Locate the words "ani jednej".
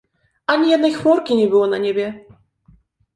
0.47-0.93